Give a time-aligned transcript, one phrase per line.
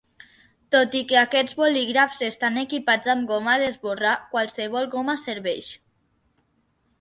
[0.75, 5.71] Tot i que aquests bolígrafs estan equipats amb goma d'esborrar, qualsevol goma serveix.